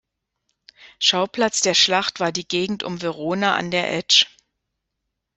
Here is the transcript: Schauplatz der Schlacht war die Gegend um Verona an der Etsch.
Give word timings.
Schauplatz 0.97 1.61
der 1.61 1.75
Schlacht 1.75 2.19
war 2.19 2.31
die 2.31 2.47
Gegend 2.47 2.81
um 2.81 3.03
Verona 3.03 3.53
an 3.55 3.69
der 3.69 3.93
Etsch. 3.95 4.25